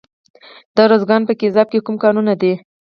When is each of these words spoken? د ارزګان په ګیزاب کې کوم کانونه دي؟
د 0.75 0.77
ارزګان 0.87 1.21
په 1.25 1.33
ګیزاب 1.39 1.67
کې 1.71 1.79
کوم 1.85 1.95
کانونه 2.03 2.33
دي؟ 2.41 2.53